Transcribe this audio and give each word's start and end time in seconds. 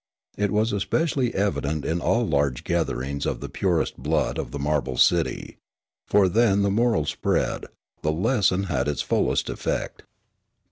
It 0.35 0.49
was 0.49 0.73
especially 0.73 1.31
evident 1.35 1.85
in 1.85 2.01
all 2.01 2.25
large 2.25 2.63
gatherings 2.63 3.27
of 3.27 3.39
the 3.39 3.49
purest 3.49 3.97
blood 3.99 4.39
of 4.39 4.49
the 4.49 4.57
marble 4.57 4.97
city; 4.97 5.57
for 6.07 6.27
then 6.27 6.63
the 6.63 6.71
moral 6.71 7.05
spread, 7.05 7.65
the 8.01 8.11
lesson 8.11 8.63
had 8.63 8.87
its 8.87 9.03
fullest 9.03 9.45
eifect. 9.45 9.99